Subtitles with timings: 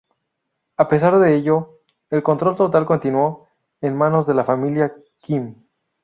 [0.77, 3.47] A pesar de ello, el control total continuó
[3.81, 5.53] en manos de la familia Kim.